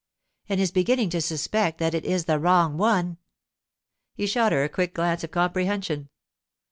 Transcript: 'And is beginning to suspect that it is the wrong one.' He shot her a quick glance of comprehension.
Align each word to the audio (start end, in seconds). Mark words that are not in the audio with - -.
'And 0.49 0.59
is 0.59 0.71
beginning 0.71 1.11
to 1.11 1.21
suspect 1.21 1.77
that 1.77 1.93
it 1.93 2.03
is 2.05 2.25
the 2.25 2.39
wrong 2.39 2.75
one.' 2.75 3.19
He 4.15 4.25
shot 4.25 4.51
her 4.51 4.63
a 4.63 4.67
quick 4.67 4.95
glance 4.95 5.23
of 5.23 5.29
comprehension. 5.29 6.09